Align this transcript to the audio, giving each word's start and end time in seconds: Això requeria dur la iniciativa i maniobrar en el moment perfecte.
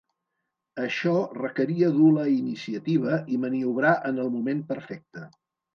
Això 0.83 1.13
requeria 1.39 1.91
dur 1.99 2.09
la 2.17 2.25
iniciativa 2.39 3.21
i 3.37 3.41
maniobrar 3.47 3.95
en 4.13 4.23
el 4.27 4.37
moment 4.39 4.71
perfecte. 4.75 5.31